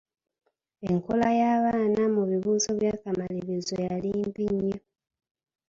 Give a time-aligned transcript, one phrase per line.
[0.89, 4.77] Enkola y'abaana mu bibuuzo by'akamalirizo yali mbi nnyo.